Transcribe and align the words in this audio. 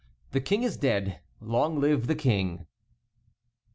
THE 0.31 0.41
KING 0.41 0.63
IS 0.63 0.77
DEAD! 0.77 1.19
LONG 1.41 1.79
LIVE 1.79 2.07
THE 2.07 2.15
KING! 2.15 2.65